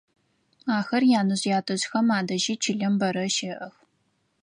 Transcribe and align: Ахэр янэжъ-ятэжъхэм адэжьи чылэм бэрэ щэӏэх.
Ахэр 0.77 1.03
янэжъ-ятэжъхэм 1.19 2.07
адэжьи 2.17 2.53
чылэм 2.63 2.93
бэрэ 2.99 3.25
щэӏэх. 3.35 3.75